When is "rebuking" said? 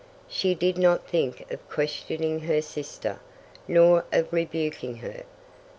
4.33-4.95